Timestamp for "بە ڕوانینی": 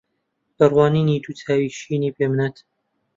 0.57-1.21